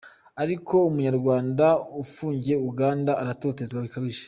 ariko 0.43 0.75
umunyarwanda 0.89 1.65
ufungiye 2.03 2.55
Uganda 2.69 3.11
aratotezwa 3.21 3.79
bikabije. 3.85 4.19